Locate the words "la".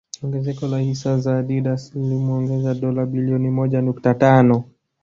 0.67-0.79